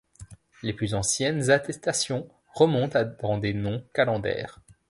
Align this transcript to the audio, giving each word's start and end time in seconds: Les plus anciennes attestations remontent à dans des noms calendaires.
Les 0.63 0.73
plus 0.73 0.95
anciennes 0.95 1.51
attestations 1.51 2.27
remontent 2.55 2.97
à 2.97 3.03
dans 3.03 3.37
des 3.37 3.53
noms 3.53 3.85
calendaires. 3.93 4.59